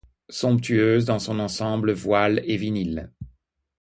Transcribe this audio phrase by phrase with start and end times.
[0.31, 3.11] somptueuse dans son ensemble voiles et vinyle.